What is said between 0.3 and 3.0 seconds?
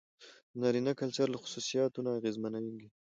د نارينه کلچر له خصوصيتونو نه اغېزمنېږي.